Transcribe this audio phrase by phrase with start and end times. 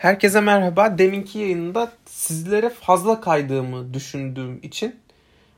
[0.00, 0.98] Herkese merhaba.
[0.98, 4.96] Deminki yayında sizlere fazla kaydığımı düşündüğüm için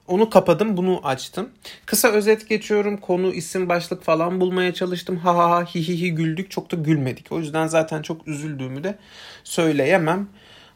[0.08, 1.49] onu kapadım, bunu açtım.
[1.87, 2.96] Kısa özet geçiyorum.
[2.96, 5.16] Konu, isim, başlık falan bulmaya çalıştım.
[5.16, 6.50] Ha ha ha hi hi hi güldük.
[6.50, 7.32] Çok da gülmedik.
[7.32, 8.98] O yüzden zaten çok üzüldüğümü de
[9.44, 10.29] söyleyemem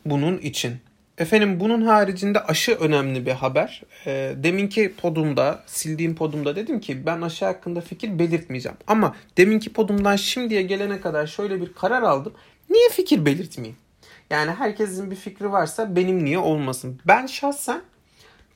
[0.05, 0.77] bunun için.
[1.19, 3.83] Efendim bunun haricinde aşı önemli bir haber.
[4.07, 8.79] E, deminki podumda, sildiğim podumda dedim ki ben aşı hakkında fikir belirtmeyeceğim.
[8.87, 12.33] Ama deminki podumdan şimdiye gelene kadar şöyle bir karar aldım.
[12.71, 13.77] Niye fikir belirtmeyeyim?
[14.31, 17.01] Yani herkesin bir fikri varsa benim niye olmasın?
[17.07, 17.83] Ben şahsen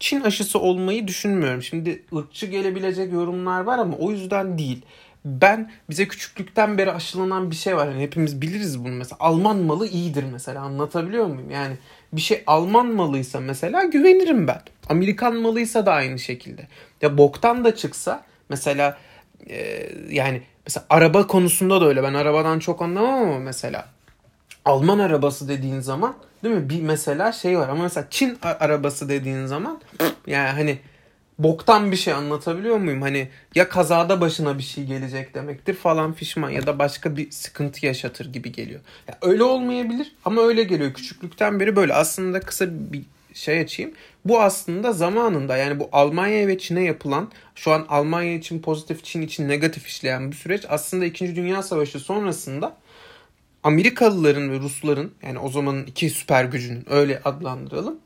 [0.00, 1.62] Çin aşısı olmayı düşünmüyorum.
[1.62, 4.82] Şimdi ırkçı gelebilecek yorumlar var ama o yüzden değil.
[5.24, 7.88] Ben bize küçüklükten beri aşılanan bir şey var.
[7.88, 9.16] Yani hepimiz biliriz bunu mesela.
[9.20, 11.50] Alman malı iyidir mesela anlatabiliyor muyum?
[11.50, 11.76] Yani
[12.12, 14.60] bir şey Alman malıysa mesela güvenirim ben.
[14.88, 16.68] Amerikan malıysa da aynı şekilde.
[17.02, 18.98] Ya boktan da çıksa mesela
[19.50, 22.02] e, yani mesela araba konusunda da öyle.
[22.02, 23.88] Ben arabadan çok anlamam ama mesela
[24.64, 26.14] Alman arabası dediğin zaman
[26.44, 26.70] değil mi?
[26.70, 29.80] Bir mesela şey var ama mesela Çin arabası dediğin zaman
[30.26, 30.78] yani hani
[31.38, 33.02] boktan bir şey anlatabiliyor muyum?
[33.02, 37.86] Hani ya kazada başına bir şey gelecek demektir falan fişman ya da başka bir sıkıntı
[37.86, 38.80] yaşatır gibi geliyor.
[39.08, 40.94] Ya öyle olmayabilir ama öyle geliyor.
[40.94, 43.02] Küçüklükten beri böyle aslında kısa bir
[43.34, 43.92] şey açayım.
[44.24, 49.22] Bu aslında zamanında yani bu Almanya ve Çin'e yapılan şu an Almanya için pozitif Çin
[49.22, 51.36] için negatif işleyen bu süreç aslında 2.
[51.36, 52.76] Dünya Savaşı sonrasında
[53.64, 57.98] Amerikalıların ve Rusların yani o zamanın iki süper gücünün öyle adlandıralım.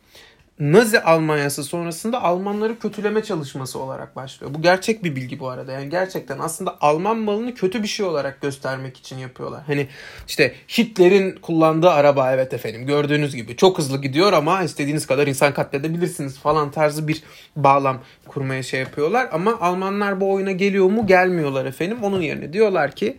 [0.59, 4.55] Nazi Almanyası sonrasında Almanları kötüleme çalışması olarak başlıyor.
[4.55, 5.73] Bu gerçek bir bilgi bu arada.
[5.73, 9.63] Yani gerçekten aslında Alman malını kötü bir şey olarak göstermek için yapıyorlar.
[9.67, 9.89] Hani
[10.29, 15.55] işte Hitler'in kullandığı araba evet efendim gördüğünüz gibi çok hızlı gidiyor ama istediğiniz kadar insan
[15.55, 17.23] katledebilirsiniz falan tarzı bir
[17.57, 19.29] bağlam kurmaya şey yapıyorlar.
[19.33, 21.99] Ama Almanlar bu oyuna geliyor mu gelmiyorlar efendim.
[22.03, 23.17] Onun yerine diyorlar ki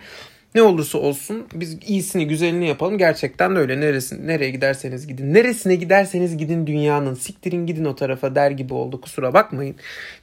[0.55, 2.97] ne olursa olsun biz iyisini güzelini yapalım.
[2.97, 3.79] Gerçekten de öyle.
[3.79, 5.33] Neresin, nereye giderseniz gidin.
[5.33, 7.13] Neresine giderseniz gidin dünyanın.
[7.13, 9.01] Siktirin gidin o tarafa der gibi oldu.
[9.01, 9.75] Kusura bakmayın.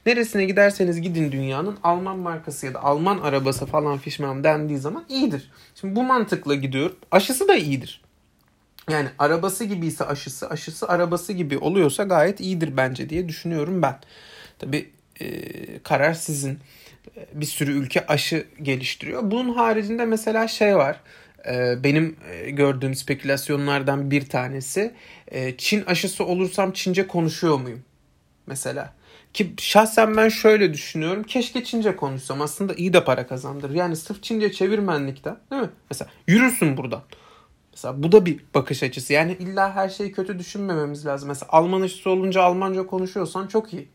[0.05, 1.77] Neresine giderseniz gidin dünyanın.
[1.83, 5.51] Alman markası ya da Alman arabası falan fişmem dendiği zaman iyidir.
[5.75, 6.91] Şimdi bu mantıkla gidiyor.
[7.11, 8.01] Aşısı da iyidir.
[8.89, 13.99] Yani arabası gibiyse aşısı, aşısı arabası gibi oluyorsa gayet iyidir bence diye düşünüyorum ben.
[14.59, 14.89] Tabi
[15.21, 15.29] e,
[15.79, 16.59] karar sizin
[17.33, 19.31] bir sürü ülke aşı geliştiriyor.
[19.31, 20.99] Bunun haricinde mesela şey var.
[21.51, 24.93] E, benim e, gördüğüm spekülasyonlardan bir tanesi
[25.27, 27.83] e, Çin aşısı olursam Çince konuşuyor muyum?
[28.47, 28.93] Mesela.
[29.33, 31.23] Ki şahsen ben şöyle düşünüyorum.
[31.23, 32.41] Keşke Çince konuşsam.
[32.41, 33.73] Aslında iyi de para kazandırır.
[33.73, 35.69] Yani sırf Çince çevirmenlikten değil mi?
[35.91, 37.03] Mesela yürürsün buradan.
[37.73, 39.13] Mesela bu da bir bakış açısı.
[39.13, 41.27] Yani illa her şeyi kötü düşünmememiz lazım.
[41.27, 43.87] Mesela Alman aşısı olunca Almanca konuşuyorsan çok iyi.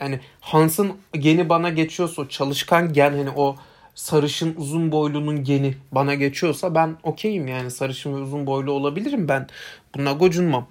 [0.00, 3.56] Yani Hans'ın geni bana geçiyorsa o çalışkan gen hani o
[3.94, 9.46] sarışın uzun boylunun geni bana geçiyorsa ben okeyim yani sarışın ve uzun boylu olabilirim ben.
[9.96, 10.66] Buna gocunmam.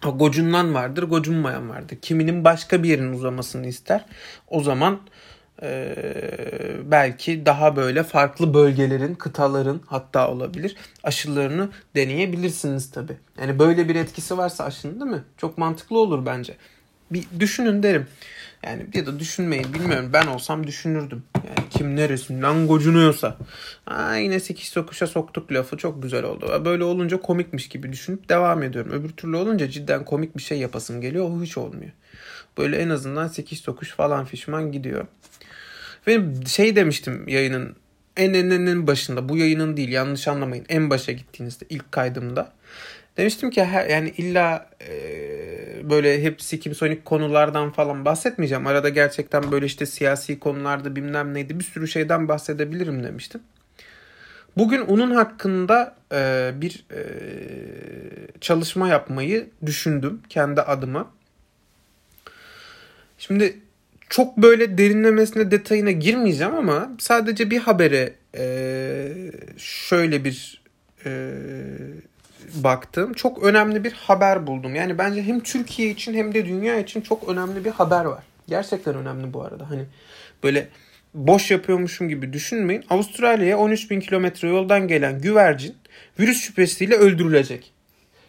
[0.00, 1.98] Ha, gocunman vardır, gocunmayan vardır.
[2.02, 4.04] Kiminin başka bir yerin uzamasını ister.
[4.48, 5.00] O zaman
[5.62, 5.94] e,
[6.84, 13.16] belki daha böyle farklı bölgelerin, kıtaların hatta olabilir aşılarını deneyebilirsiniz tabi.
[13.40, 15.22] Yani böyle bir etkisi varsa aşının değil mi?
[15.36, 16.56] Çok mantıklı olur bence
[17.10, 18.06] bir düşünün derim.
[18.66, 20.10] Yani ya da düşünmeyin bilmiyorum.
[20.12, 21.22] Ben olsam düşünürdüm.
[21.36, 23.36] Yani kim neresinden gocunuyorsa.
[23.86, 26.62] Aa, yine sekiz sokuşa soktuk lafı çok güzel oldu.
[26.64, 28.92] Böyle olunca komikmiş gibi düşünüp devam ediyorum.
[28.92, 31.30] Öbür türlü olunca cidden komik bir şey yapasım geliyor.
[31.30, 31.92] O hiç olmuyor.
[32.58, 35.06] Böyle en azından sekiz sokuş falan fişman gidiyor.
[36.06, 37.76] Ve şey demiştim yayının
[38.16, 42.52] en en en başında bu yayının değil yanlış anlamayın en başa gittiğinizde ilk kaydımda
[43.20, 44.90] Demiştim ki yani illa e,
[45.90, 48.66] böyle hep sikimsonik konulardan falan bahsetmeyeceğim.
[48.66, 53.40] Arada gerçekten böyle işte siyasi konularda bilmem neydi bir sürü şeyden bahsedebilirim demiştim.
[54.56, 57.00] Bugün onun hakkında e, bir e,
[58.40, 61.10] çalışma yapmayı düşündüm kendi adıma.
[63.18, 63.58] Şimdi
[64.08, 69.12] çok böyle derinlemesine detayına girmeyeceğim ama sadece bir habere e,
[69.56, 70.62] şöyle bir
[71.06, 71.32] e,
[72.54, 73.12] baktım.
[73.12, 74.74] Çok önemli bir haber buldum.
[74.74, 78.22] Yani bence hem Türkiye için hem de dünya için çok önemli bir haber var.
[78.48, 79.70] Gerçekten önemli bu arada.
[79.70, 79.84] Hani
[80.42, 80.68] böyle
[81.14, 82.84] boş yapıyormuşum gibi düşünmeyin.
[82.90, 85.74] Avustralya'ya 13 bin kilometre yoldan gelen güvercin
[86.18, 87.72] virüs şüphesiyle öldürülecek.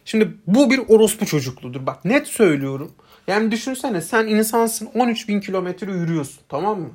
[0.04, 1.86] Şimdi bu bir orospu çocukludur.
[1.86, 2.92] Bak net söylüyorum.
[3.26, 6.90] Yani düşünsene sen insansın 13 bin kilometre yürüyorsun tamam mı?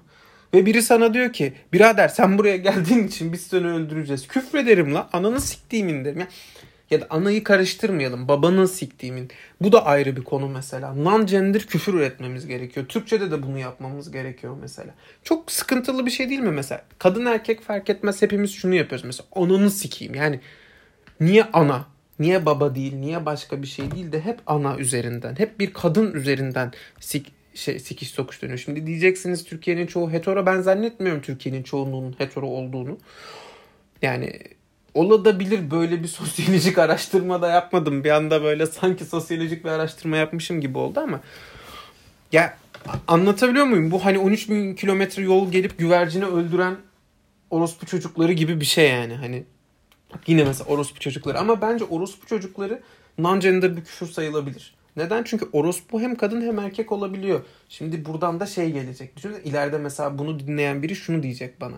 [0.53, 4.27] Ve biri sana diyor ki birader sen buraya geldiğin için biz seni öldüreceğiz.
[4.27, 6.19] Küfrederim la ananı siktiğimin derim.
[6.19, 6.27] Ya
[6.91, 8.27] ya da anayı karıştırmayalım.
[8.27, 9.29] Babanın siktiğimin.
[9.61, 10.87] Bu da ayrı bir konu mesela.
[10.87, 12.85] Non-gender küfür üretmemiz gerekiyor.
[12.85, 14.93] Türkçe'de de bunu yapmamız gerekiyor mesela.
[15.23, 16.81] Çok sıkıntılı bir şey değil mi mesela?
[16.99, 19.27] Kadın erkek fark etmez hepimiz şunu yapıyoruz mesela.
[19.35, 20.15] Ananı sikeyim.
[20.15, 20.39] Yani
[21.19, 21.97] niye ana?
[22.19, 26.13] niye baba değil, niye başka bir şey değil de hep ana üzerinden, hep bir kadın
[26.13, 28.59] üzerinden sik, şey, sikiş sokuş dönüyor.
[28.59, 30.45] Şimdi diyeceksiniz Türkiye'nin çoğu hetero.
[30.45, 32.97] Ben zannetmiyorum Türkiye'nin çoğunluğunun hetero olduğunu.
[34.01, 34.39] Yani
[34.97, 38.03] olabilir böyle bir sosyolojik araştırma da yapmadım.
[38.03, 41.21] Bir anda böyle sanki sosyolojik bir araştırma yapmışım gibi oldu ama
[42.31, 42.57] ya
[43.07, 43.91] anlatabiliyor muyum?
[43.91, 46.75] Bu hani 13 bin kilometre yol gelip güvercini öldüren
[47.49, 49.15] orospu çocukları gibi bir şey yani.
[49.15, 49.43] Hani
[50.27, 52.81] yine mesela orospu çocukları ama bence orospu çocukları
[53.19, 54.76] non-gender bir küfür sayılabilir.
[54.97, 55.23] Neden?
[55.23, 57.41] Çünkü orospu hem kadın hem erkek olabiliyor.
[57.69, 59.17] Şimdi buradan da şey gelecek.
[59.17, 61.75] Düşünün ileride mesela bunu dinleyen biri şunu diyecek bana.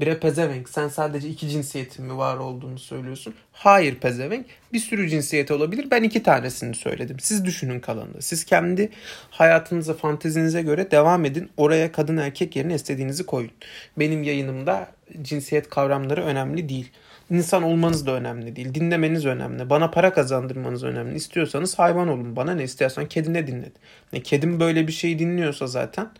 [0.00, 3.34] Bire pezevenk sen sadece iki cinsiyetin mi var olduğunu söylüyorsun.
[3.52, 5.90] Hayır pezevenk bir sürü cinsiyet olabilir.
[5.90, 7.16] Ben iki tanesini söyledim.
[7.20, 8.22] Siz düşünün kalanını.
[8.22, 8.90] Siz kendi
[9.30, 11.50] hayatınıza fantezinize göre devam edin.
[11.56, 13.50] Oraya kadın erkek yerine istediğinizi koyun.
[13.98, 14.88] Benim yayınımda
[15.22, 16.90] cinsiyet kavramları önemli değil.
[17.30, 18.74] İnsan olmanız da önemli değil.
[18.74, 19.70] Dinlemeniz önemli.
[19.70, 21.14] Bana para kazandırmanız önemli.
[21.14, 22.36] İstiyorsanız hayvan olun.
[22.36, 23.72] Bana ne istiyorsan kedine dinlet.
[24.12, 26.10] Ne kedim böyle bir şey dinliyorsa zaten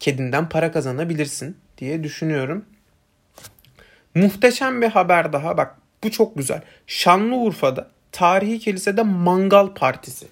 [0.00, 2.64] kedinden para kazanabilirsin diye düşünüyorum.
[4.14, 5.56] Muhteşem bir haber daha.
[5.56, 6.62] Bak bu çok güzel.
[6.86, 10.26] Şanlıurfa'da tarihi kilisede mangal partisi.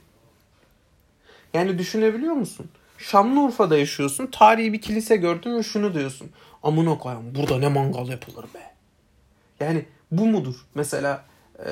[1.55, 2.67] Yani düşünebiliyor musun?
[2.99, 4.27] Şanlıurfa'da yaşıyorsun.
[4.27, 6.31] Tarihi bir kilise gördün ve şunu diyorsun.
[6.63, 8.78] Amına koyayım burada ne mangal yapılır be.
[9.61, 10.55] Yani bu mudur?
[10.75, 11.25] Mesela
[11.59, 11.71] e,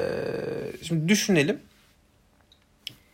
[0.83, 1.61] şimdi düşünelim.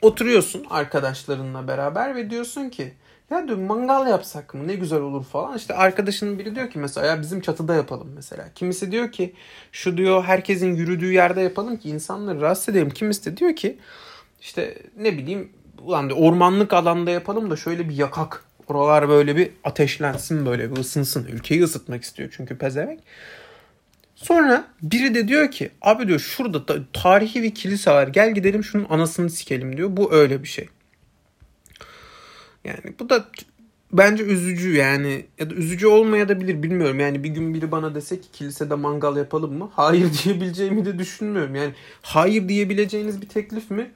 [0.02, 2.92] Oturuyorsun arkadaşlarınla beraber ve diyorsun ki
[3.30, 5.56] ya diyor mangal yapsak mı ne güzel olur falan.
[5.56, 8.48] İşte arkadaşının biri diyor ki mesela ya bizim çatıda yapalım mesela.
[8.54, 9.34] Kimisi diyor ki
[9.72, 12.90] şu diyor herkesin yürüdüğü yerde yapalım ki insanları rahatsız edelim.
[12.90, 13.78] Kimisi de diyor ki
[14.40, 18.44] işte ne bileyim ulan diyor, ormanlık alanda yapalım da şöyle bir yakak.
[18.68, 21.26] Oralar böyle bir ateşlensin böyle bir ısınsın.
[21.26, 23.00] Ülkeyi ısıtmak istiyor çünkü pezevenk.
[24.22, 28.64] Sonra biri de diyor ki abi diyor şurada da tarihi bir kilise var gel gidelim
[28.64, 29.96] şunun anasını sikelim diyor.
[29.96, 30.68] Bu öyle bir şey.
[32.64, 33.24] Yani bu da
[33.92, 37.00] bence üzücü yani ya da üzücü olmaya da bilir bilmiyorum.
[37.00, 39.70] Yani bir gün biri bana dese ki kilisede mangal yapalım mı?
[39.72, 41.54] Hayır diyebileceğimi de düşünmüyorum.
[41.54, 41.72] Yani
[42.02, 43.90] hayır diyebileceğiniz bir teklif mi?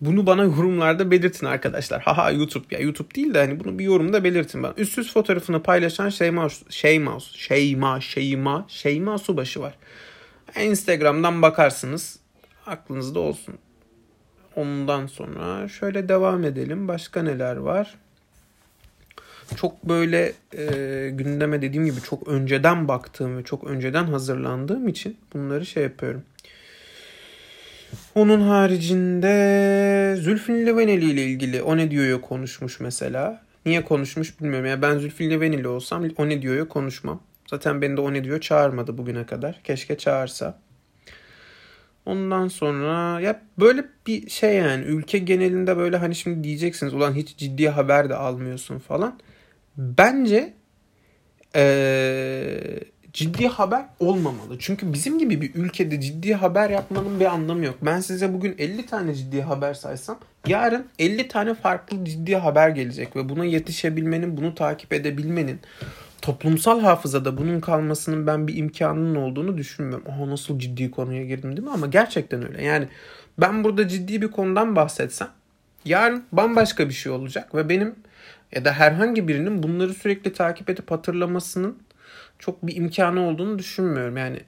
[0.00, 2.02] Bunu bana yorumlarda belirtin arkadaşlar.
[2.02, 4.74] Haha YouTube ya YouTube değil de hani bunu bir yorumda belirtin bana.
[4.76, 9.74] Üstsüz fotoğrafını paylaşan Şeyma Şeyma Şeyma Şeyma Şeyma Subaşı var.
[10.62, 12.18] Instagram'dan bakarsınız.
[12.66, 13.54] Aklınızda olsun.
[14.56, 16.88] Ondan sonra şöyle devam edelim.
[16.88, 17.94] Başka neler var?
[19.56, 20.64] Çok böyle e,
[21.10, 26.22] gündeme dediğim gibi çok önceden baktığım ve çok önceden hazırlandığım için bunları şey yapıyorum.
[28.16, 33.42] Onun haricinde Zülfün Livaneli ile ilgili o ne diyor konuşmuş mesela.
[33.66, 34.66] Niye konuşmuş bilmiyorum.
[34.66, 37.22] Yani ben Zülfün Livaneli olsam o ne diyor konuşmam.
[37.50, 39.60] Zaten beni de o ne diyor çağırmadı bugüne kadar.
[39.64, 40.58] Keşke çağırsa.
[42.06, 47.36] Ondan sonra ya böyle bir şey yani ülke genelinde böyle hani şimdi diyeceksiniz ulan hiç
[47.36, 49.18] ciddi haber de almıyorsun falan.
[49.76, 50.54] Bence
[51.56, 52.80] ee,
[53.16, 54.58] ciddi haber olmamalı.
[54.58, 57.74] Çünkü bizim gibi bir ülkede ciddi haber yapmanın bir anlamı yok.
[57.82, 63.16] Ben size bugün 50 tane ciddi haber saysam yarın 50 tane farklı ciddi haber gelecek
[63.16, 65.60] ve buna yetişebilmenin, bunu takip edebilmenin
[66.22, 70.06] toplumsal hafızada bunun kalmasının ben bir imkanının olduğunu düşünmüyorum.
[70.06, 71.74] Oha nasıl ciddi konuya girdim değil mi?
[71.74, 72.64] Ama gerçekten öyle.
[72.64, 72.88] Yani
[73.38, 75.28] ben burada ciddi bir konudan bahsetsem
[75.84, 77.94] yarın bambaşka bir şey olacak ve benim
[78.52, 81.76] ya da herhangi birinin bunları sürekli takip edip hatırlamasının
[82.38, 84.16] çok bir imkanı olduğunu düşünmüyorum.
[84.16, 84.40] Yani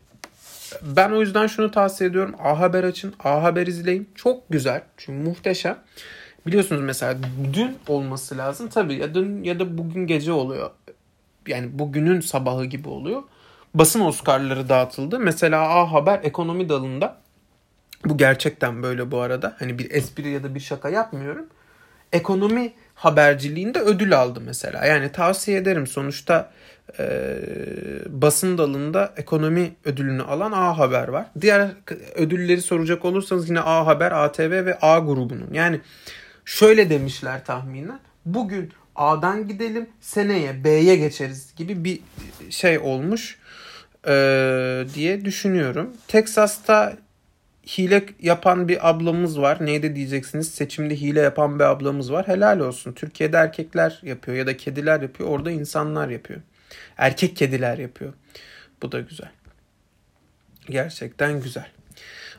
[0.83, 2.35] ben o yüzden şunu tavsiye ediyorum.
[2.39, 3.15] A Haber açın.
[3.25, 4.09] A Haber izleyin.
[4.15, 4.83] Çok güzel.
[4.97, 5.79] Çünkü muhteşem.
[6.47, 7.19] Biliyorsunuz mesela
[7.53, 8.69] dün olması lazım.
[8.69, 10.71] Tabii ya dün ya da bugün gece oluyor.
[11.47, 13.23] Yani bugünün sabahı gibi oluyor.
[13.75, 15.19] Basın Oscar'ları dağıtıldı.
[15.19, 17.17] Mesela A Haber ekonomi dalında
[18.05, 19.57] bu gerçekten böyle bu arada.
[19.59, 21.47] Hani bir espri ya da bir şaka yapmıyorum.
[22.13, 24.87] Ekonomi haberciliğinde ödül aldı mesela.
[24.87, 25.87] Yani tavsiye ederim.
[25.87, 26.51] Sonuçta
[26.99, 27.39] e,
[28.09, 31.27] basın dalında ekonomi ödülünü alan A Haber var.
[31.41, 31.69] Diğer
[32.15, 35.49] ödülleri soracak olursanız yine A Haber, ATV ve A grubunun.
[35.53, 35.81] Yani
[36.45, 38.01] şöyle demişler tahminen.
[38.25, 42.01] Bugün A'dan gidelim seneye B'ye geçeriz gibi bir
[42.51, 43.39] şey olmuş
[44.09, 45.91] e, diye düşünüyorum.
[46.09, 46.97] Texas'ta
[47.69, 49.67] hile yapan bir ablamız var.
[49.67, 50.51] Neydi diyeceksiniz?
[50.55, 52.29] Seçimde hile yapan bir ablamız var.
[52.29, 52.93] Helal olsun.
[52.93, 55.29] Türkiye'de erkekler yapıyor ya da kediler yapıyor.
[55.29, 56.41] Orada insanlar yapıyor.
[56.97, 58.13] Erkek kediler yapıyor.
[58.83, 59.31] Bu da güzel.
[60.71, 61.67] Gerçekten güzel.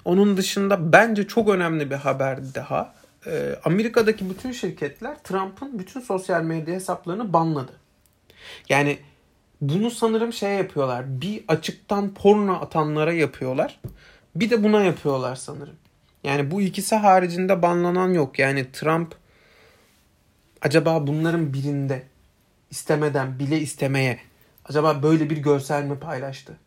[0.05, 2.93] Onun dışında bence çok önemli bir haber daha.
[3.27, 7.71] Ee, Amerika'daki bütün şirketler Trump'ın bütün sosyal medya hesaplarını banladı.
[8.69, 8.98] Yani
[9.62, 11.21] bunu sanırım şey yapıyorlar.
[11.21, 13.79] Bir açıktan porno atanlara yapıyorlar.
[14.36, 15.75] Bir de buna yapıyorlar sanırım.
[16.24, 18.39] Yani bu ikisi haricinde banlanan yok.
[18.39, 19.15] Yani Trump
[20.62, 22.03] acaba bunların birinde
[22.71, 24.19] istemeden bile istemeye
[24.65, 26.57] acaba böyle bir görsel mi paylaştı?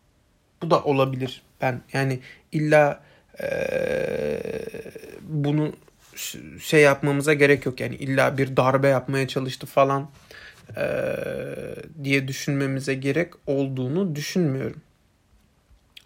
[0.62, 1.42] Bu da olabilir.
[1.60, 2.20] Ben yani
[2.52, 3.02] illa
[3.42, 4.40] ee,
[5.22, 5.72] bunu
[6.60, 7.80] şey yapmamıza gerek yok.
[7.80, 10.10] Yani illa bir darbe yapmaya çalıştı falan
[10.76, 11.16] ee,
[12.04, 14.80] diye düşünmemize gerek olduğunu düşünmüyorum.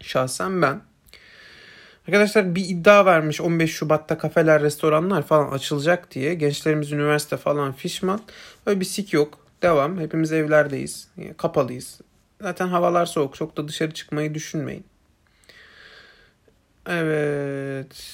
[0.00, 0.80] Şahsen ben.
[2.06, 6.34] Arkadaşlar bir iddia vermiş 15 Şubat'ta kafeler, restoranlar falan açılacak diye.
[6.34, 8.20] Gençlerimiz üniversite falan fişman.
[8.66, 9.38] Öyle bir sik yok.
[9.62, 10.00] Devam.
[10.00, 11.08] Hepimiz evlerdeyiz.
[11.36, 12.00] Kapalıyız.
[12.40, 13.34] Zaten havalar soğuk.
[13.34, 14.84] Çok da dışarı çıkmayı düşünmeyin.
[16.86, 18.12] Evet.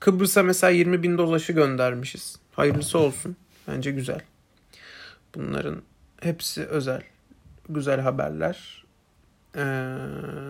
[0.00, 2.36] Kıbrıs'a mesela 20 bin doz aşı göndermişiz.
[2.52, 3.36] Hayırlısı olsun.
[3.68, 4.20] Bence güzel.
[5.34, 5.82] Bunların
[6.20, 7.02] hepsi özel.
[7.68, 8.84] Güzel haberler.
[9.56, 9.62] Ee,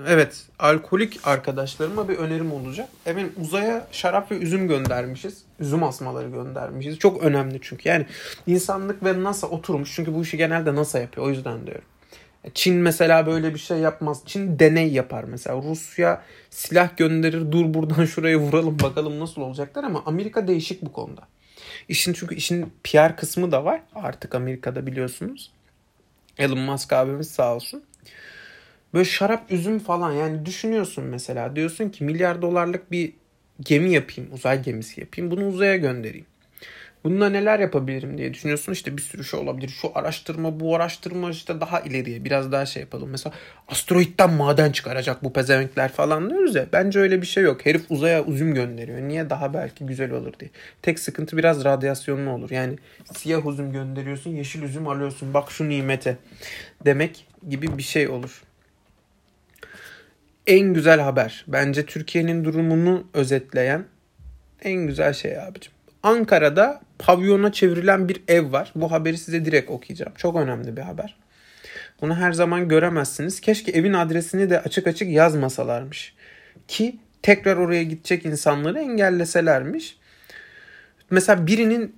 [0.09, 0.45] evet.
[0.59, 2.89] Alkolik arkadaşlarıma bir önerim olacak.
[3.07, 5.43] Evet uzaya şarap ve üzüm göndermişiz.
[5.61, 6.99] Üzüm asmaları göndermişiz.
[6.99, 7.89] Çok önemli çünkü.
[7.89, 8.07] Yani
[8.47, 9.95] insanlık ve NASA oturmuş.
[9.95, 11.27] Çünkü bu işi genelde NASA yapıyor.
[11.27, 11.85] O yüzden diyorum.
[12.55, 14.23] Çin mesela böyle bir şey yapmaz.
[14.27, 15.63] Çin deney yapar mesela.
[15.63, 21.23] Rusya silah gönderir dur buradan şuraya vuralım bakalım nasıl olacaklar ama Amerika değişik bu konuda.
[21.89, 25.53] İşin çünkü işin PR kısmı da var artık Amerika'da biliyorsunuz.
[26.39, 27.83] Elon Musk abimiz sağ olsun.
[28.97, 33.13] Böyle şarap üzüm falan yani düşünüyorsun mesela diyorsun ki milyar dolarlık bir
[33.61, 36.27] gemi yapayım uzay gemisi yapayım bunu uzaya göndereyim.
[37.05, 38.73] Bununla neler yapabilirim diye düşünüyorsun.
[38.73, 39.69] İşte bir sürü şey olabilir.
[39.69, 43.11] Şu araştırma, bu araştırma işte daha ileriye biraz daha şey yapalım.
[43.11, 43.35] Mesela
[43.69, 46.67] asteroitten maden çıkaracak bu pezevenkler falan diyoruz ya.
[46.73, 47.67] Bence öyle bir şey yok.
[47.67, 49.01] Herif uzaya üzüm gönderiyor.
[49.01, 50.51] Niye daha belki güzel olur diye.
[50.83, 52.51] Tek sıkıntı biraz radyasyonlu olur.
[52.51, 52.79] Yani
[53.15, 55.35] siyah üzüm gönderiyorsun, yeşil üzüm alıyorsun.
[55.35, 56.17] Bak şu nimete
[56.85, 58.46] demek gibi bir şey olur.
[60.47, 61.45] En güzel haber.
[61.49, 63.85] Bence Türkiye'nin durumunu özetleyen
[64.63, 65.73] en güzel şey abicim.
[66.03, 68.73] Ankara'da pavyona çevrilen bir ev var.
[68.75, 70.13] Bu haberi size direkt okuyacağım.
[70.17, 71.17] Çok önemli bir haber.
[72.01, 73.41] Bunu her zaman göremezsiniz.
[73.41, 76.15] Keşke evin adresini de açık açık yazmasalarmış.
[76.69, 79.99] Ki tekrar oraya gidecek insanları engelleselermiş.
[81.11, 81.97] Mesela birinin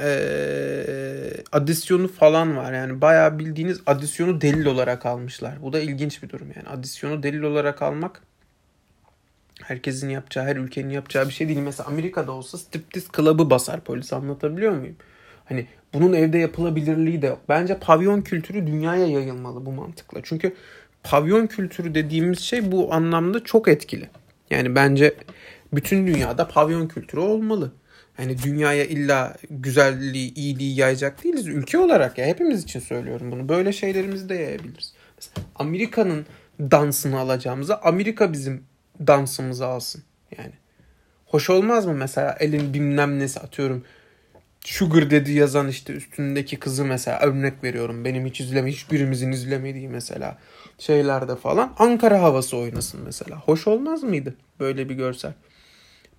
[0.00, 2.72] ee, adisyonu falan var.
[2.72, 5.62] Yani bayağı bildiğiniz adisyonu delil olarak almışlar.
[5.62, 6.68] Bu da ilginç bir durum yani.
[6.68, 8.22] Adisyonu delil olarak almak
[9.62, 11.58] herkesin yapacağı, her ülkenin yapacağı bir şey değil.
[11.58, 14.96] Mesela Amerika'da olsa striptiz club'ı basar polis anlatabiliyor muyum?
[15.44, 17.40] Hani bunun evde yapılabilirliği de yok.
[17.48, 20.20] Bence pavyon kültürü dünyaya yayılmalı bu mantıkla.
[20.22, 20.54] Çünkü
[21.02, 24.08] pavyon kültürü dediğimiz şey bu anlamda çok etkili.
[24.50, 25.14] Yani bence
[25.72, 27.72] bütün dünyada pavyon kültürü olmalı.
[28.20, 31.46] Yani dünyaya illa güzelliği, iyiliği yayacak değiliz.
[31.46, 33.48] Ülke olarak ya hepimiz için söylüyorum bunu.
[33.48, 34.94] Böyle şeylerimizi de yayabiliriz.
[35.54, 36.26] Amerika'nın
[36.60, 38.64] dansını alacağımıza Amerika bizim
[39.06, 40.02] dansımızı alsın.
[40.38, 40.52] Yani
[41.26, 43.84] hoş olmaz mı mesela elin bilmem nesi atıyorum.
[44.64, 48.04] Sugar dedi yazan işte üstündeki kızı mesela örnek veriyorum.
[48.04, 50.38] Benim hiç izleme hiçbirimizin izlemediği mesela
[50.78, 53.36] şeylerde falan Ankara havası oynasın mesela.
[53.36, 55.32] Hoş olmaz mıydı böyle bir görsel?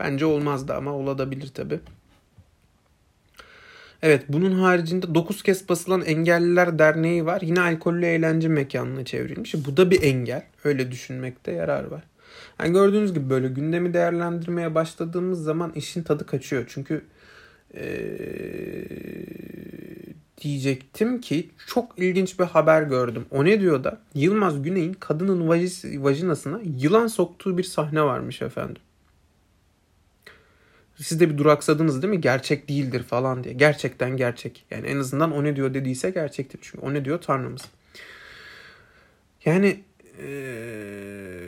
[0.03, 1.79] Bence olmazdı ama olabilir tabi.
[4.01, 7.41] Evet bunun haricinde 9 kez basılan Engelliler Derneği var.
[7.41, 9.55] Yine alkollü eğlence mekanına çevrilmiş.
[9.65, 10.43] Bu da bir engel.
[10.63, 12.03] Öyle düşünmekte yarar var.
[12.59, 16.65] Yani gördüğünüz gibi böyle gündemi değerlendirmeye başladığımız zaman işin tadı kaçıyor.
[16.67, 17.01] Çünkü
[17.75, 17.83] ee,
[20.41, 23.25] diyecektim ki çok ilginç bir haber gördüm.
[23.31, 25.49] O ne diyor da Yılmaz Güney'in kadının
[26.03, 28.81] vajinasına yılan soktuğu bir sahne varmış efendim.
[31.01, 32.21] Siz de bir duraksadınız değil mi?
[32.21, 33.53] Gerçek değildir falan diye.
[33.53, 34.65] Gerçekten gerçek.
[34.71, 36.59] Yani en azından o ne diyor dediyse gerçektir.
[36.61, 37.61] Çünkü o ne diyor Tanrımız.
[39.45, 39.81] Yani
[40.23, 41.41] ee,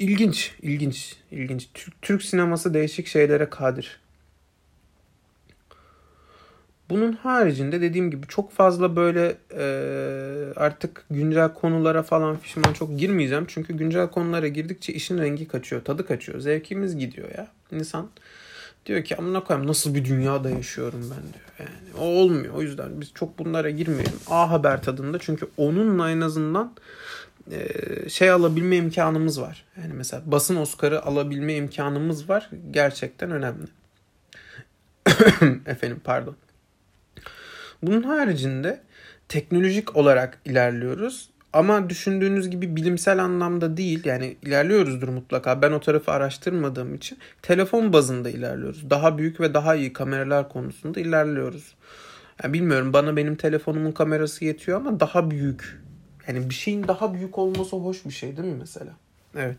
[0.00, 1.68] İlginç, ilginç, ilginç.
[1.74, 4.00] Türk, Türk sineması değişik şeylere kadir.
[6.90, 9.64] Bunun haricinde dediğim gibi çok fazla böyle e,
[10.56, 13.44] artık güncel konulara falan fişman çok girmeyeceğim.
[13.48, 16.40] Çünkü güncel konulara girdikçe işin rengi kaçıyor, tadı kaçıyor.
[16.40, 17.48] Zevkimiz gidiyor ya.
[17.72, 18.08] İnsan
[18.86, 21.44] diyor ki amına koyayım nasıl bir dünyada yaşıyorum ben diyor.
[21.58, 22.54] Yani o olmuyor.
[22.54, 24.20] O yüzden biz çok bunlara girmeyelim.
[24.30, 26.72] A Haber tadında çünkü onunla en azından
[27.50, 29.64] e, şey alabilme imkanımız var.
[29.82, 32.50] Yani mesela basın Oscar'ı alabilme imkanımız var.
[32.70, 33.66] Gerçekten önemli.
[35.66, 36.36] Efendim pardon.
[37.82, 38.80] Bunun haricinde
[39.28, 41.30] teknolojik olarak ilerliyoruz.
[41.52, 44.04] Ama düşündüğünüz gibi bilimsel anlamda değil.
[44.04, 45.62] Yani ilerliyoruzdur mutlaka.
[45.62, 48.90] Ben o tarafı araştırmadığım için telefon bazında ilerliyoruz.
[48.90, 51.74] Daha büyük ve daha iyi kameralar konusunda ilerliyoruz.
[52.42, 55.80] Yani bilmiyorum bana benim telefonumun kamerası yetiyor ama daha büyük
[56.28, 58.92] yani bir şeyin daha büyük olması hoş bir şey değil mi mesela?
[59.36, 59.56] Evet.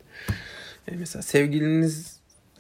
[0.88, 1.22] Yani mesela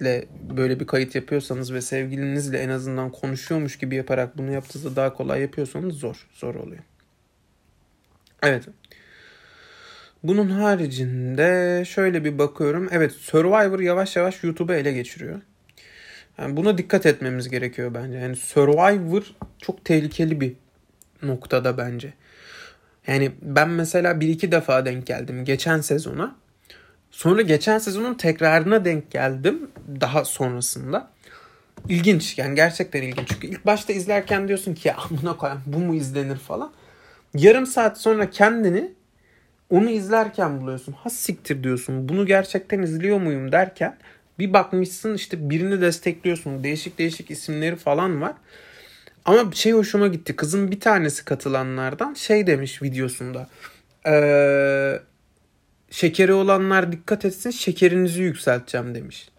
[0.02, 0.28] sevgilinizle
[0.58, 5.42] böyle bir kayıt yapıyorsanız ve sevgilinizle en azından konuşuyormuş gibi yaparak bunu yaptığınızda daha kolay
[5.42, 6.28] yapıyorsanız zor.
[6.34, 6.84] Zor oluyor.
[8.44, 8.64] Evet.
[10.24, 12.90] Bunun haricinde şöyle bir bakıyorum.
[12.92, 15.42] Evet Survivor yavaş yavaş YouTube'u ele geçiriyor.
[16.38, 18.18] Yani buna dikkat etmemiz gerekiyor bence.
[18.18, 19.24] Yani Survivor
[19.62, 20.54] çok tehlikeli bir
[21.22, 22.14] noktada bence.
[23.08, 26.36] Yani ben mesela bir iki defa denk geldim geçen sezona.
[27.12, 29.70] Sonra geçen sezonun tekrarına denk geldim
[30.02, 31.10] daha sonrasında.
[31.90, 33.28] İlginç yani gerçekten ilginç.
[33.28, 36.72] Çünkü ilk başta izlerken diyorsun ki ya amına koyayım bu mu izlenir falan.
[37.34, 38.92] Yarım saat sonra kendini
[39.70, 40.92] onu izlerken buluyorsun.
[40.94, 42.10] Ha siktir diyorsun.
[42.10, 43.98] Bunu gerçekten izliyor muyum derken
[44.40, 46.64] bir bakmışsın işte birini destekliyorsun.
[46.64, 48.34] Değişik değişik isimleri falan var.
[49.26, 50.36] Ama şey hoşuma gitti.
[50.36, 53.48] Kızın bir tanesi katılanlardan şey demiş videosunda.
[54.08, 55.00] Ee,
[55.92, 59.30] şekeri olanlar dikkat etsin şekerinizi yükselteceğim demiş.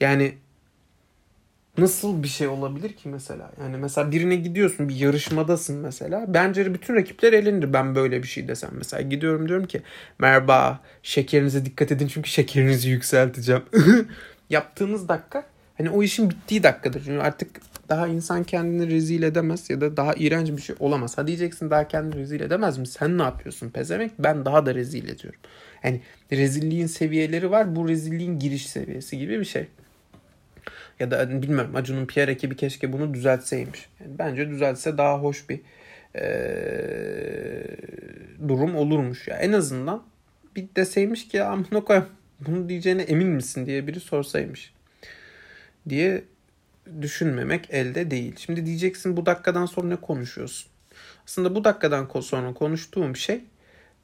[0.00, 0.34] Yani
[1.78, 3.52] nasıl bir şey olabilir ki mesela?
[3.60, 6.24] Yani mesela birine gidiyorsun bir yarışmadasın mesela.
[6.28, 8.70] Bence bütün rakipler elindir ben böyle bir şey desem.
[8.72, 9.82] Mesela gidiyorum diyorum ki
[10.18, 13.62] merhaba şekerinize dikkat edin çünkü şekerinizi yükselteceğim.
[14.50, 15.46] Yaptığınız dakika
[15.78, 17.02] hani o işin bittiği dakikadır.
[17.04, 21.18] Çünkü artık daha insan kendini rezil edemez ya da daha iğrenç bir şey olamaz.
[21.18, 22.86] Ha diyeceksin daha kendini rezil edemez mi?
[22.86, 24.10] Sen ne yapıyorsun pezemek?
[24.18, 25.40] Ben daha da rezil ediyorum.
[25.84, 26.00] Yani
[26.32, 27.76] rezilliğin seviyeleri var.
[27.76, 29.66] Bu rezilliğin giriş seviyesi gibi bir şey.
[31.00, 33.88] Ya da bilmiyorum Acun'un PR ekibi keşke bunu düzeltseymiş.
[34.00, 35.60] Yani bence düzeltse daha hoş bir
[36.16, 37.66] ee,
[38.48, 39.28] durum olurmuş.
[39.28, 39.36] Ya.
[39.36, 40.02] En azından
[40.56, 42.08] bir deseymiş ki amına koyayım
[42.40, 44.72] bunu diyeceğine emin misin diye biri sorsaymış.
[45.88, 46.24] Diye
[47.02, 48.34] düşünmemek elde değil.
[48.38, 50.70] Şimdi diyeceksin bu dakikadan sonra ne konuşuyorsun?
[51.24, 53.44] Aslında bu dakikadan sonra konuştuğum şey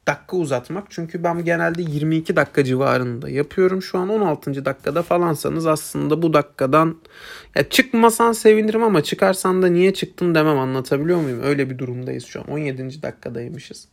[0.06, 0.86] dakika uzatmak.
[0.90, 3.82] Çünkü ben genelde 22 dakika civarında yapıyorum.
[3.82, 4.64] Şu an 16.
[4.64, 6.96] dakikada falansanız aslında bu dakikadan
[7.54, 11.40] ya çıkmasan sevinirim ama çıkarsan da niye çıktın demem anlatabiliyor muyum?
[11.42, 12.46] Öyle bir durumdayız şu an.
[12.46, 13.02] 17.
[13.02, 13.88] dakikadaymışız.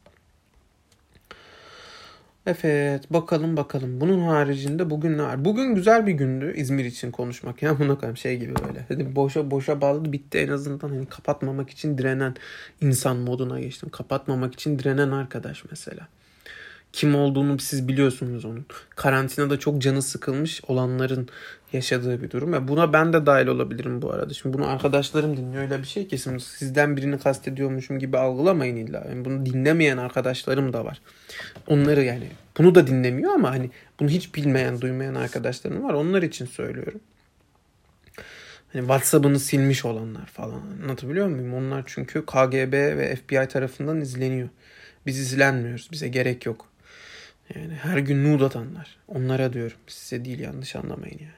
[2.47, 4.01] Evet bakalım bakalım.
[4.01, 5.45] Bunun haricinde bugün ne var?
[5.45, 7.61] Bugün güzel bir gündü İzmir için konuşmak.
[7.61, 8.85] Ya buna koyayım şey gibi böyle.
[8.89, 12.35] Dedim boşa boşa bağladı bitti en azından hani kapatmamak için direnen
[12.81, 13.89] insan moduna geçtim.
[13.89, 16.07] Kapatmamak için direnen arkadaş mesela.
[16.93, 18.65] Kim olduğunu siz biliyorsunuz onun.
[18.95, 21.29] Karantinada çok canı sıkılmış olanların
[21.73, 22.53] yaşadığı bir durum.
[22.53, 24.33] Ve buna ben de dahil olabilirim bu arada.
[24.33, 25.63] Şimdi bunu arkadaşlarım dinliyor.
[25.63, 29.05] Öyle bir şey şimdi sizden birini kastediyormuşum gibi algılamayın illa.
[29.09, 31.01] Yani bunu dinlemeyen arkadaşlarım da var.
[31.67, 35.93] Onları yani bunu da dinlemiyor ama hani bunu hiç bilmeyen, duymayan arkadaşlarım var.
[35.93, 36.99] Onlar için söylüyorum.
[38.73, 40.61] Hani WhatsApp'ını silmiş olanlar falan.
[40.83, 41.53] Anlatabiliyor muyum?
[41.53, 44.49] Onlar çünkü KGB ve FBI tarafından izleniyor.
[45.05, 45.89] Biz izlenmiyoruz.
[45.91, 46.65] Bize gerek yok.
[47.55, 48.97] Yani her gün nude atanlar.
[49.07, 49.77] Onlara diyorum.
[49.87, 51.31] Size değil yanlış anlamayın yani.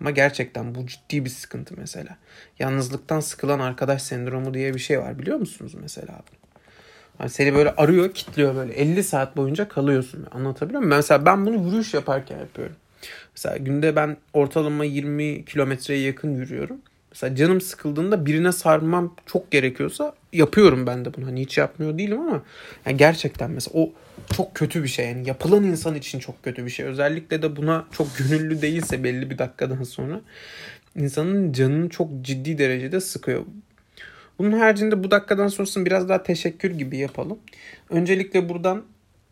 [0.00, 2.16] Ama gerçekten bu ciddi bir sıkıntı mesela.
[2.58, 6.42] Yalnızlıktan sıkılan arkadaş sendromu diye bir şey var biliyor musunuz mesela bunu?
[7.18, 10.26] Hani seni böyle arıyor, kitliyor böyle 50 saat boyunca kalıyorsun.
[10.30, 10.96] Anlatabiliyor muyum?
[10.96, 12.76] Mesela ben bunu yürüyüş yaparken yapıyorum.
[13.36, 16.80] Mesela günde ben ortalama 20 kilometreye yakın yürüyorum.
[17.12, 21.26] Mesela canım sıkıldığında birine sarmam çok gerekiyorsa yapıyorum ben de bunu.
[21.26, 22.42] Hani hiç yapmıyor değilim ama
[22.86, 23.92] yani gerçekten mesela o
[24.36, 25.06] çok kötü bir şey.
[25.06, 26.86] Yani yapılan insan için çok kötü bir şey.
[26.86, 30.20] Özellikle de buna çok gönüllü değilse belli bir dakikadan sonra
[30.96, 33.44] insanın canını çok ciddi derecede sıkıyor.
[34.38, 37.38] Bunun haricinde bu dakikadan sonrasını biraz daha teşekkür gibi yapalım.
[37.90, 38.84] Öncelikle buradan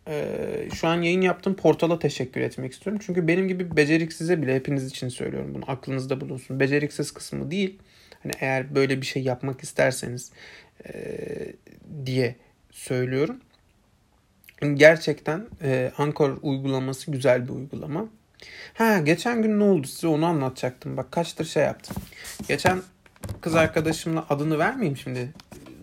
[0.09, 3.03] e, şu an yayın yaptığım portala teşekkür etmek istiyorum.
[3.07, 5.65] Çünkü benim gibi beceriksize bile hepiniz için söylüyorum bunu.
[5.67, 6.61] Aklınızda bulunsun.
[6.61, 7.79] Beceriksiz kısmı değil.
[8.23, 10.33] Hani eğer böyle bir şey yapmak isterseniz
[10.87, 10.93] e,
[12.07, 12.37] diye
[12.71, 13.41] söylüyorum.
[14.75, 18.07] Gerçekten e, Ankor uygulaması güzel bir uygulama.
[18.75, 20.97] Ha geçen gün ne oldu size onu anlatacaktım.
[20.97, 21.97] Bak kaçtır şey yaptım.
[22.49, 22.83] Geçen
[23.41, 25.33] kız arkadaşımla adını vermeyeyim şimdi.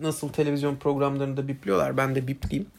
[0.02, 2.70] Nasıl televizyon programlarında bipliyorlar ben de bipleyeyim.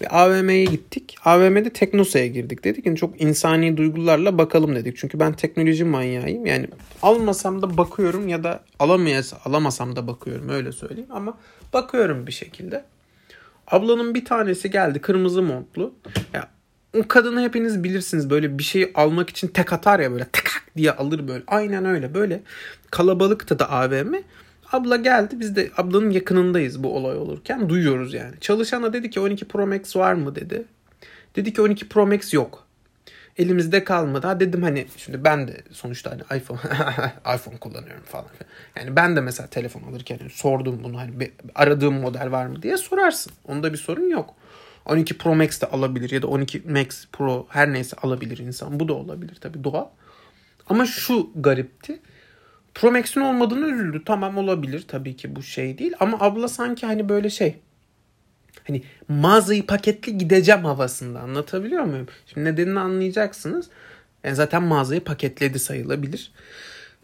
[0.00, 1.16] Ve AVM'ye gittik.
[1.24, 2.64] AVM'de Teknosa'ya girdik.
[2.64, 4.96] Dedik ki çok insani duygularla bakalım dedik.
[4.96, 6.46] Çünkü ben teknoloji manyağıyım.
[6.46, 6.66] Yani
[7.02, 11.10] almasam da bakıyorum ya da alamayas alamasam da bakıyorum öyle söyleyeyim.
[11.10, 11.38] Ama
[11.72, 12.84] bakıyorum bir şekilde.
[13.70, 15.94] Ablanın bir tanesi geldi kırmızı montlu.
[16.32, 16.48] Ya
[16.98, 20.92] o kadını hepiniz bilirsiniz böyle bir şey almak için tek atar ya böyle tıkak diye
[20.92, 21.44] alır böyle.
[21.46, 22.42] Aynen öyle böyle
[22.90, 24.14] kalabalıkta da AVM.
[24.72, 28.34] Abla geldi biz de ablanın yakınındayız bu olay olurken duyuyoruz yani.
[28.40, 30.64] Çalışana dedi ki 12 Pro Max var mı dedi.
[31.36, 32.66] Dedi ki 12 Pro Max yok.
[33.38, 34.26] Elimizde kalmadı.
[34.26, 36.58] Ha dedim hani şimdi ben de sonuçta hani iPhone
[37.36, 38.26] iPhone kullanıyorum falan.
[38.76, 42.76] Yani ben de mesela telefon alırken sordum bunu hani bir, aradığım model var mı diye
[42.76, 43.32] sorarsın.
[43.48, 44.34] Onda bir sorun yok.
[44.86, 48.80] 12 Pro Max de alabilir ya da 12 Max Pro her neyse alabilir insan.
[48.80, 49.86] Bu da olabilir tabii doğal.
[50.66, 52.00] Ama şu garipti.
[52.74, 54.02] Pro Max'in olmadığını üzüldü.
[54.04, 55.92] Tamam olabilir tabii ki bu şey değil.
[56.00, 57.56] Ama abla sanki hani böyle şey
[58.66, 62.06] hani mağazayı paketli gideceğim havasında anlatabiliyor muyum?
[62.26, 63.68] Şimdi nedenini anlayacaksınız.
[64.24, 66.32] Yani zaten mağazayı paketledi sayılabilir.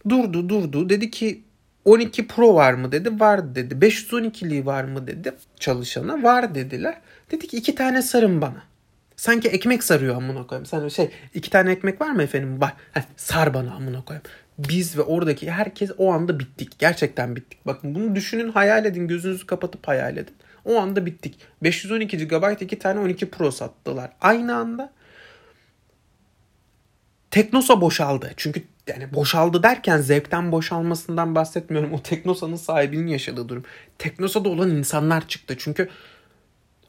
[0.09, 1.43] Durdu durdu dedi ki
[1.85, 3.21] 12 Pro var mı dedi.
[3.21, 3.75] Var dedi.
[3.75, 5.35] 512'liği var mı dedi.
[5.61, 7.01] Çalışana var dediler.
[7.31, 8.63] Dedi ki iki tane sarın bana.
[9.17, 10.67] Sanki ekmek sarıyor amına koyayım.
[10.67, 12.61] Sen şey iki tane ekmek var mı efendim?
[12.61, 12.75] Var.
[12.93, 14.27] Heh, sar bana amına koyayım.
[14.59, 16.79] Biz ve oradaki herkes o anda bittik.
[16.79, 17.59] Gerçekten bittik.
[17.67, 19.09] Bakın bunu düşünün hayal edin.
[19.09, 20.35] Gözünüzü kapatıp hayal edin.
[20.67, 21.39] O anda bittik.
[21.63, 24.11] 512 GB iki tane 12 Pro sattılar.
[24.21, 24.93] Aynı anda
[27.31, 28.33] Teknosa boşaldı.
[28.37, 31.93] Çünkü yani boşaldı derken zevkten boşalmasından bahsetmiyorum.
[31.93, 33.65] O Teknosa'nın sahibinin yaşadığı durum.
[33.99, 35.55] Teknosa'da olan insanlar çıktı.
[35.59, 35.89] Çünkü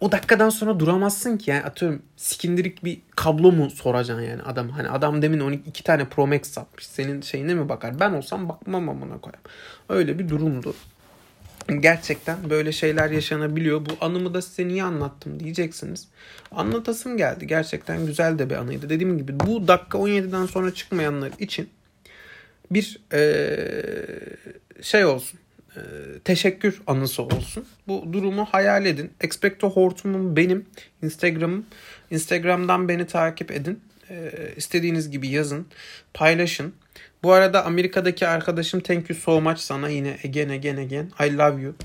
[0.02, 4.90] o dakikadan sonra duramazsın ki yani atıyorum sikindirik bir kablo mu soracaksın yani adam hani
[4.90, 8.90] adam demin 12 iki tane Pro Max satmış senin şeyine mi bakar ben olsam bakmam
[8.90, 9.44] amına koyayım
[9.90, 10.74] öyle bir durumdu
[11.80, 16.08] gerçekten böyle şeyler yaşanabiliyor bu anımı da size niye anlattım diyeceksiniz
[16.52, 21.70] anlatasım geldi gerçekten güzel de bir anıydı dediğim gibi bu dakika 17'den sonra çıkmayanlar için
[22.72, 23.58] bir ee,
[24.82, 25.40] şey olsun
[25.78, 25.82] e,
[26.24, 27.66] teşekkür anısı olsun.
[27.88, 29.12] Bu durumu hayal edin.
[29.22, 30.66] Expecto Hortum'um benim.
[31.04, 31.66] Instagram'ım.
[32.12, 33.82] Instagram'dan beni takip edin.
[34.10, 35.68] E, istediğiniz gibi yazın.
[36.14, 36.74] Paylaşın.
[37.24, 41.12] Bu arada Amerika'daki arkadaşım thank you so much sana yine again again again.
[41.20, 41.76] I love you.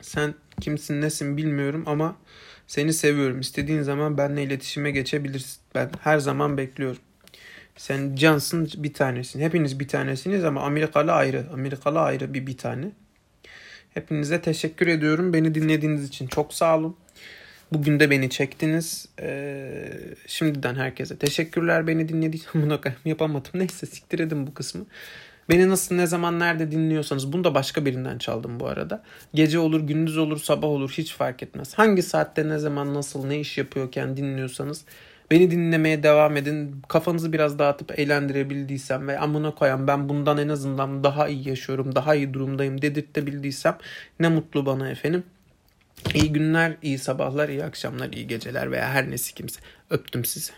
[0.00, 2.16] Sen kimsin nesin bilmiyorum ama
[2.66, 3.40] seni seviyorum.
[3.40, 5.60] İstediğin zaman benimle iletişime geçebilirsin.
[5.74, 7.02] Ben her zaman bekliyorum.
[7.76, 9.40] Sen Johnson bir tanesin.
[9.40, 11.46] Hepiniz bir tanesiniz ama Amerikalı ayrı.
[11.52, 12.90] Amerikalı ayrı bir bir tane.
[13.94, 15.32] Hepinize teşekkür ediyorum.
[15.32, 16.96] Beni dinlediğiniz için çok sağ olun.
[17.72, 19.08] Bugün de beni çektiniz.
[19.20, 19.92] Ee,
[20.26, 23.50] şimdiden herkese teşekkürler beni dinlediğiniz Bunu yapamadım.
[23.54, 24.86] Neyse siktir edin bu kısmı.
[25.50, 29.02] Beni nasıl ne zaman nerede dinliyorsanız bunu da başka birinden çaldım bu arada.
[29.34, 31.74] Gece olur, gündüz olur, sabah olur hiç fark etmez.
[31.74, 34.84] Hangi saatte ne zaman nasıl ne iş yapıyorken dinliyorsanız
[35.30, 36.82] Beni dinlemeye devam edin.
[36.88, 42.14] Kafanızı biraz dağıtıp eğlendirebildiysem ve amına koyan ben bundan en azından daha iyi yaşıyorum, daha
[42.14, 43.78] iyi durumdayım dedirtebildiysem
[44.20, 45.24] ne mutlu bana efendim.
[46.14, 49.60] İyi günler, iyi sabahlar, iyi akşamlar, iyi geceler veya her nesi kimse.
[49.90, 50.52] Öptüm sizi.